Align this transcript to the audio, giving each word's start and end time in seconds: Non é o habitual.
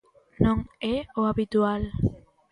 Non 0.43 0.57
é 0.93 0.95
o 1.19 1.21
habitual. 1.29 1.81